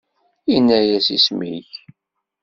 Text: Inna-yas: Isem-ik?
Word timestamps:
Inna-yas: 0.55 1.07
Isem-ik? 1.15 1.71